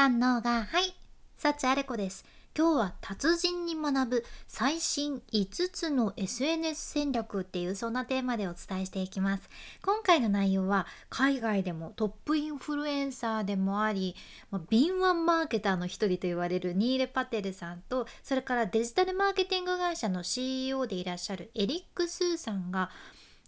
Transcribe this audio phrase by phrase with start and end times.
[0.00, 0.94] 三能がはい
[1.36, 2.24] 幸あれ子です。
[2.56, 9.50] 今日は達人に学ぶ最新5つの SNS 戦略っていうそんなテーマでお伝えしていきます。
[9.84, 14.16] 今回の内容は海外でもトップインフルエンサーでもあり、
[14.50, 22.88] ま、敏腕マーケターの一人と言われるニーレ・パテルさんとそれからデジタルマーケティング会社の CEO でいらっしゃるエリック・スーさんが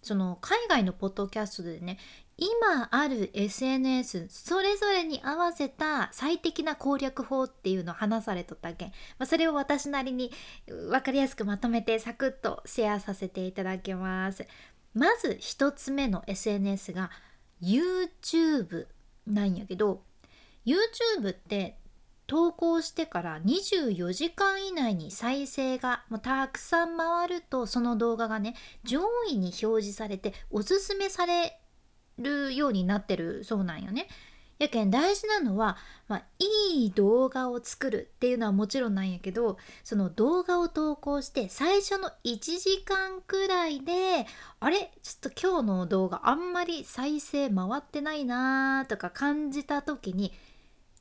[0.03, 1.97] その海外のポッドキャストでね
[2.43, 8.87] 今ある SNS それぞれに合わせた最適な攻略法っていうのを話されとったけ。
[8.87, 10.33] ん、まあ、それを私なりに
[10.67, 14.45] 分かりやすくまとめてサクッとシェアさせていただきます。
[14.93, 17.13] まず1つ目の SNS が
[17.63, 18.87] YouTube
[19.25, 20.03] なんやけど
[20.67, 21.79] YouTube って
[22.27, 29.01] 投稿してから24時間以内に再生がもうたくさん回るとその動画がね上
[29.31, 31.62] 位に表示されておすすめされ
[32.19, 34.09] るようになってるそうなんよね。
[34.59, 35.77] やけん大事なのは、
[36.07, 44.25] まあ、いい動画を作るっていうのはもちろんなんやけどその動画を投稿して最初の1時間くらいで
[44.61, 44.93] あれ？
[45.03, 50.33] ちょっと今日の動画あんまり再生回ってないなーとか感じた時に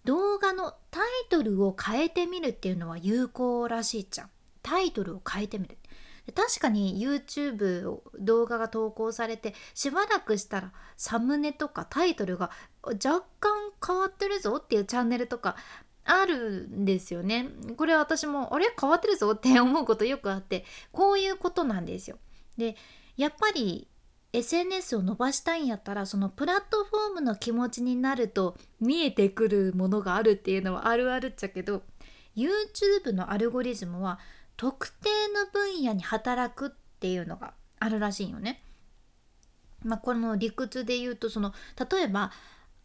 [0.05, 4.29] 動画のタイトルを変えてみるっていうのは有効らしいじゃん。
[4.63, 5.77] タイトルを変えてみる。
[6.35, 12.51] 確かに YouTube 動画が投稿されてしばらくしたらサムネとかタイトルが
[12.83, 13.51] 若干
[13.85, 15.55] 変わってるぞっていうチャンネルとか
[16.05, 17.49] あるんですよね。
[17.77, 18.73] これ私もあれ？
[18.79, 22.17] 変わってるぞって思うことよくあってこういうことなんですよ。
[22.57, 22.75] で
[23.17, 23.87] やっぱり
[24.33, 31.83] SNS を伸ばしたいんやったらそのプラットフォームの気持ちになると見えてくるものがあるっていうのはあるあるっちゃけど
[32.35, 34.19] YouTube のアルゴリズムは
[34.57, 38.63] 特定の分野に働くっていうのがあるらしいよね。
[39.83, 41.53] まあ、この理屈で言うとその
[41.91, 42.31] 例えば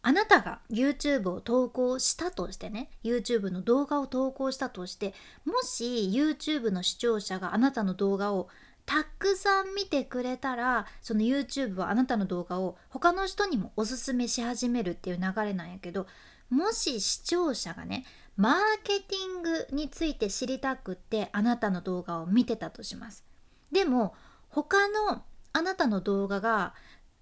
[0.01, 5.13] あなたが YouTube を投稿したとしてね YouTube の動画を投稿したとして
[5.45, 8.47] もし YouTube の視聴者があなたの動画を
[8.85, 16.07] たくさん見てくれたらその YouTube はあなたの動画を他の人にもおすすめし始めるっていう流れなんやけど
[16.49, 18.05] もし視聴者がね
[18.37, 23.25] マーケティングについて知りたくってあなたの動画を見てたとします。
[23.71, 24.13] でも
[24.49, 26.75] 他のあなたの動画が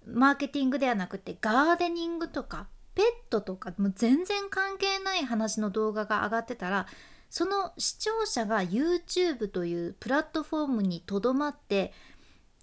[0.05, 6.85] マーケティングではなくてガーデニングとかペットとかもう全然関係ない話の動画が上がってたら
[7.29, 11.91] その視聴者が YouTube というプラットフォームにとどまって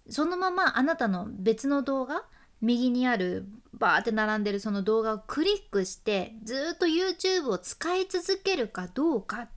[0.09, 2.25] そのままあなたの別の動画
[2.61, 3.47] 右にある
[3.83, 9.49] バーって並んでるその動画をクリックしてずっと YouTube を使い続けるかどうかっ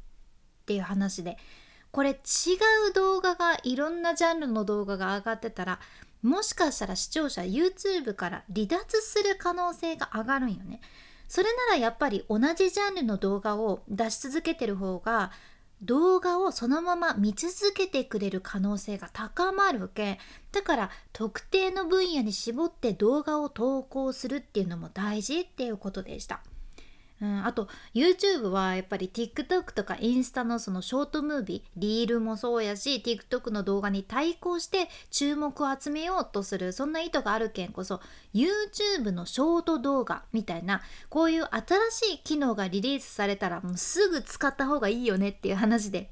[0.66, 1.38] ていう話で
[1.92, 2.14] これ違
[2.90, 5.80] う動画がいろんなジャンルの動画が上がってたら
[6.24, 10.82] もしかしたら視聴者 YouTube から離脱する可能性が上がるんよね。
[11.28, 15.32] それならやっぱり同じジャンルの動画を出し続けてる方が
[15.86, 20.20] 動画をそのまま見続けてくれる可能性が高まるけ
[20.52, 26.42] だから特定の分野に絞って動画を投稿するっていうのも大事っていうことでした。
[27.22, 38.02] うん、あと YouTube はやっぱり TikTok とかインスタのそのショートムービーリールもそうやし TikTok の動画に対抗して注目を集めようとするそんな意図があるけんこそ
[38.34, 46.10] YouTube のショート動画みたいなこういう新しい機能がリリースされたらもうすぐ使った方がいいよねっていう話で。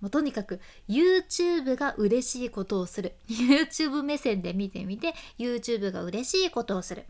[0.00, 7.04] もうとにかく YouTube が嬉しいことをする YouTube 目線で見てみて YouTube が嬉しいことをする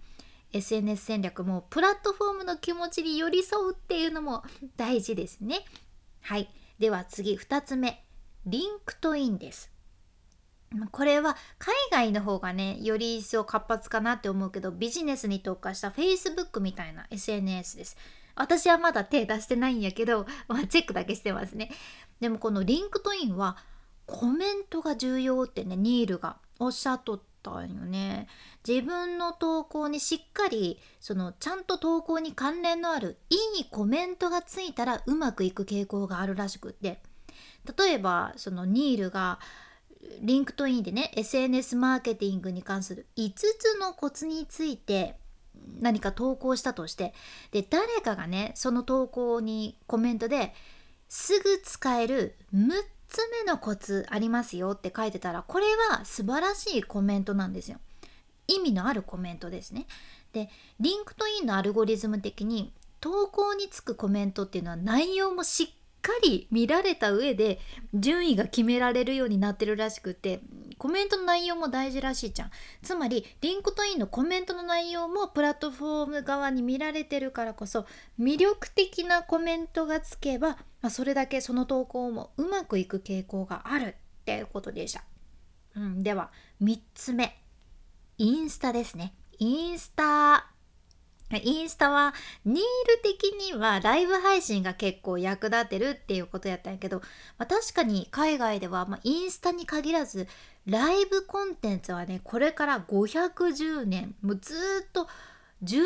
[0.52, 4.42] SNS 戦略もプラットフォームの気持ちに寄り添うっていうのも
[4.76, 5.60] 大事ですね。
[6.22, 6.50] はい。
[6.78, 8.04] では次2つ目。
[8.46, 9.70] LinkedIn です。
[10.92, 17.96] これは海外の方がねより一層活発かなって思うけどビジネスに特化した Facebook みたいな SNS です。
[18.36, 21.70] 私はまだ手出してないんやけど、まあ、チェックだけしてますね。
[22.20, 23.56] でもこの LinkedIn は
[24.06, 28.26] コメントが重要ってねニールがおっしゃっとってたんよね。
[28.66, 37.00] 自分の投稿にしっかりそのちゃんと投稿に関連のあるいいコメントがついたらうまくいく傾向があるらしくって
[37.78, 39.38] 例えばそのニールが
[40.20, 45.16] LinkedIn でね SNS マーケティングに関する5つのコツについて
[45.80, 47.14] 何か投稿したとして
[47.52, 50.54] で誰かがねその投稿にコメントで
[51.08, 52.70] すぐ使える6
[53.10, 57.78] つ目のコツありますよって書いてたらこれは素晴らしいコメントなんですよ。
[58.46, 59.86] 意味のあるコメントですね。
[60.32, 60.48] で
[60.78, 65.66] LinkedIn のアルゴリズム的に投稿につくコメントっていうのは内容もしっ
[66.00, 67.58] かり見られた上で
[67.94, 70.40] 順位が決められるようになってるらしくて
[70.80, 72.50] コメントの内容も大事らしいじゃん。
[72.82, 77.84] つまり LinkedIn のコメントの内容もプラットフォーム側に見られてるからこそ
[78.18, 83.94] 魅力的なコメントがつけば、まあ、それだけその投稿もうまくいく傾向があるっ
[84.24, 85.04] ていうことでした、
[85.76, 86.30] うん、では
[86.62, 87.36] 3つ目。
[88.16, 89.12] インスタですね。
[89.38, 90.46] インスタ。
[91.38, 92.12] インスタは
[92.44, 92.62] ニール
[93.02, 97.00] 的にはライブ配信が結構役立てるっていうことやったんやけど、
[97.38, 100.26] まあ、確かに海外では、まあ、インスタに限らず
[100.66, 104.54] ライブコンテンツはねこれから510年もうず
[104.86, 105.08] っと
[105.64, 105.82] 需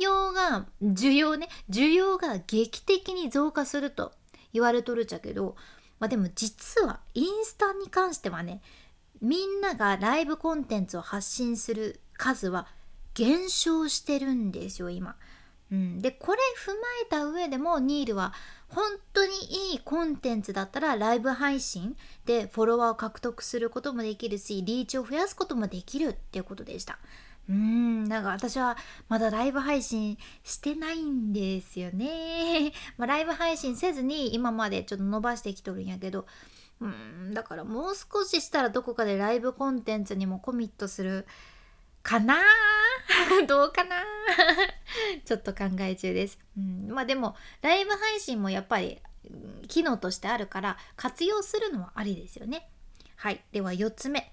[0.00, 4.12] 要が需要ね需要が劇的に増加すると
[4.52, 5.56] 言われとるっちゃけど、
[5.98, 8.60] まあ、でも実はインスタに関してはね
[9.20, 12.66] みんながライブコンテンツを発信する数は
[13.14, 15.16] 減少してるんですよ今。
[15.70, 18.32] うん、でこれ踏まえた上でもニールは
[18.68, 19.32] 本当に
[19.72, 26.98] いいコンテンツだったらライブ配信でフォロワーを獲得することもできるしリーチを増やすこともできるっていうことでした。
[27.48, 28.76] うんなんか私は
[29.08, 32.72] まだライブ配信してないんですよね。
[32.98, 36.26] まあ、ライブ配信せずに今までちょっと伸ばしてきとるんやけど
[36.80, 41.26] うんだからもう少ししたらどこかでライブコンテンツにもコミットする
[42.08, 42.40] かな？
[43.46, 43.96] どうかな？
[45.26, 46.38] ちょっと考え中です。
[46.56, 48.98] うん、まあでもライブ配信もやっぱり
[49.68, 52.70] 機能としてあるから活用するのはありですよね。
[53.16, 53.44] はい。
[53.52, 54.32] では4つ目。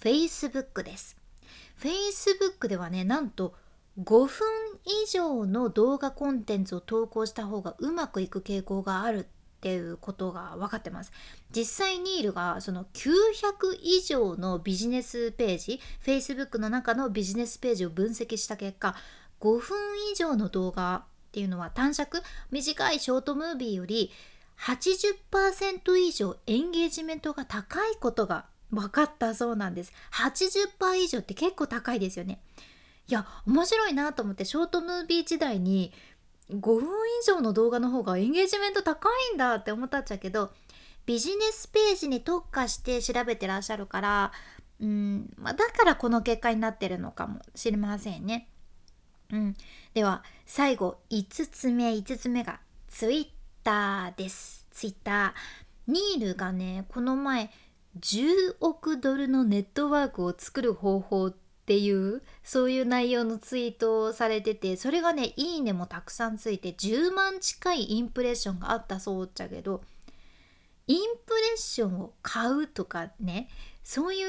[0.00, 1.16] Facebook です。
[1.80, 3.54] Facebook ではね、なんと
[3.98, 4.46] 5分
[4.84, 9.28] 以上の動画コンテンツを投稿した方がうまくいく傾向がある
[9.64, 11.12] っていうことが分かってます。
[11.50, 18.94] 実際ニールがその900以上のビジネスページ Facebook の中のビジネスページを分析した結果
[19.40, 19.78] 5分
[20.12, 21.02] 以上の動画っ
[21.32, 24.12] ていうのは短尺短いショートムービーより
[24.60, 29.94] 80%以上エンゲージメントが高いことが分かったそうなんです。
[30.12, 32.42] 80%以上って結構高いですよね。
[33.08, 35.92] いや面白いなと思ってショートムービー時代に
[36.50, 40.52] 5分以上の動画の方がエンゲージメント高いんだって思ったっちゃけど
[41.06, 44.32] ビジネスページに特化して調べてらっしゃるから
[44.80, 48.48] うん、まあ、だからこの結果になってるのかもしれませんね。
[49.32, 49.56] うん、
[49.94, 54.66] では最後5つ目5つ目が Twitter です。
[54.70, 55.34] Twitter
[55.86, 57.50] ニールがねこの前
[58.00, 69.80] 10億ドルのネットワークを作る方法っっていうそういう内容のツイートをされててそれがねいいねもたくさんついて10万近いインプレッションがあったそうっちゃけど
[70.86, 73.48] インプレッションを買うとかね
[73.82, 74.22] そうい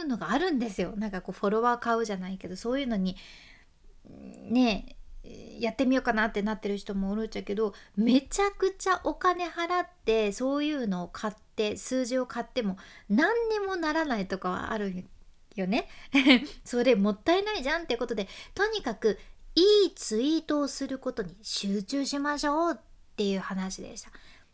[0.00, 0.92] うのがあるんですよ。
[0.96, 3.16] なんかこうフォロワー買うじゃないけどそういうのに
[4.48, 4.96] ね
[5.60, 12.76] やってみようかなってなってる人もおるっちゃけどめちゃくちゃお金払ってそういうのを買って数字を買っても
[13.08, 15.04] 何にもならないとかはある
[15.60, 15.88] よね
[16.64, 19.18] それもったいないじゃんってことでとにかく
[19.54, 22.76] いいツイートをすることに集中しましょうっ
[23.16, 24.10] ていう話でした。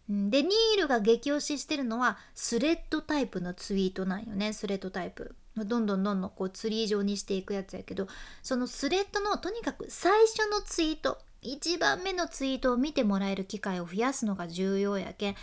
[0.08, 5.34] でニールが激推ししてるのはスレッドタイプのツイートなんよねスレッドタイプ。
[5.56, 8.08] どんどんどんどんこうツリー状にしていくやつやけど
[8.42, 15.36] そのスレッドのとにかく最初のツイート1番目のツイートを見てもらえる機会を増やすのが重要やけん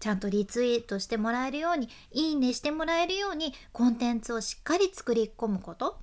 [0.00, 5.98] ちゃんとリツイートしてもらえるようにいいねしてもらえるようにコンテンツをしっかり作り込むこと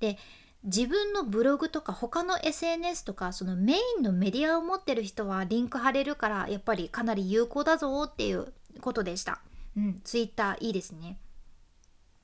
[0.00, 0.16] で
[0.62, 9.40] 自分のブログとか他の SNS とかそのメインのメディアを持ってる人はリンク貼れるからやっぱりかなり有効だぞっていうことでした。
[9.76, 11.18] うん、ツイッターいいですね。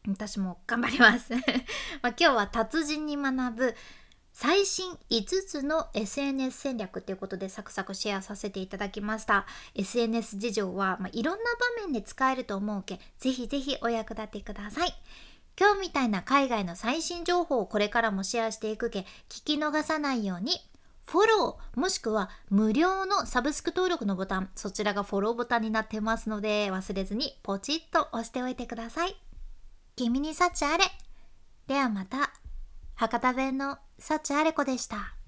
[0.08, 1.34] 私も頑張ります
[2.00, 3.74] ま今日は達人に学ぶ
[4.32, 9.46] 最新5つの SNS 戦略ということでサクサクシェアさせていただきました。
[9.74, 11.44] SNS 事情は、まあ、いろんな
[11.76, 14.94] 場面で使えると思うけぜひぜひお役立てください。
[15.58, 20.52] 今日みたいな海外の最新情報をこれからもシェアしていくけ聞き逃さないように
[21.04, 29.16] フォローもしくは無料のサブスク登録のボタンそちらがフォローボタンになってますので忘れずにポチッと押しておいてください。
[29.96, 30.84] 君に幸あれ。
[31.66, 32.32] ではまた。
[32.94, 35.19] 博多弁の幸あれ子でした。